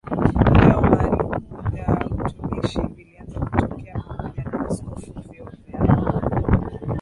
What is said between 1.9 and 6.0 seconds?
utumishi vilianza kutokea Pamoja na Askofu vyeo vya